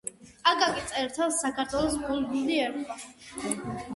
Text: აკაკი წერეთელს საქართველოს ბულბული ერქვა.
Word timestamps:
აკაკი 0.51 0.85
წერეთელს 0.91 1.37
საქართველოს 1.43 1.99
ბულბული 2.05 2.57
ერქვა. 2.69 3.81